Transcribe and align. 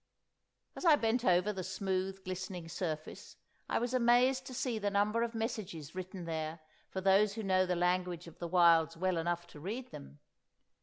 As 0.75 0.83
I 0.83 0.95
bent 0.95 1.23
over 1.23 1.53
the 1.53 1.63
smooth 1.63 2.23
glistening 2.25 2.67
surface, 2.67 3.35
I 3.69 3.77
was 3.77 3.93
amazed 3.93 4.47
to 4.47 4.53
see 4.55 4.79
the 4.79 4.89
number 4.89 5.21
of 5.21 5.35
messages 5.35 5.93
written 5.93 6.25
there 6.25 6.59
for 6.89 7.01
those 7.01 7.33
who 7.35 7.43
know 7.43 7.67
the 7.67 7.75
language 7.75 8.25
of 8.25 8.39
the 8.39 8.47
wilds 8.47 8.97
well 8.97 9.17
enough 9.19 9.45
to 9.49 9.59
read 9.59 9.91
them! 9.91 10.17